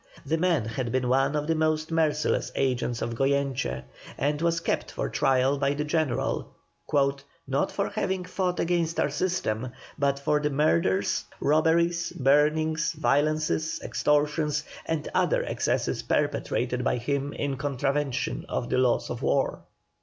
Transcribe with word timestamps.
This 0.25 0.39
man 0.39 0.65
had 0.65 0.91
been 0.91 1.09
one 1.09 1.35
of 1.35 1.45
the 1.45 1.53
most 1.53 1.91
merciless 1.91 2.51
agents 2.55 3.03
of 3.03 3.13
Goyeneche, 3.13 3.83
and 4.17 4.39
he 4.39 4.43
was 4.43 4.59
kept 4.59 4.89
for 4.89 5.09
trial 5.09 5.59
by 5.59 5.75
the 5.75 5.83
General, 5.83 6.49
"not 7.47 7.71
for 7.71 7.87
having 7.89 8.25
fought 8.25 8.59
against 8.59 8.99
our 8.99 9.11
system, 9.11 9.71
but 9.99 10.17
for 10.17 10.39
the 10.39 10.49
murders, 10.49 11.25
robberies, 11.39 12.09
burnings, 12.13 12.93
violences, 12.93 13.79
extortions, 13.83 14.63
and 14.87 15.07
other 15.13 15.43
excesses 15.43 16.01
perpetrated 16.01 16.83
by 16.83 16.97
him 16.97 17.31
in 17.33 17.55
contravention 17.57 18.43
of 18.49 18.69
the 18.71 18.79
laws 18.79 19.11
of 19.11 19.21
war." 19.21 19.61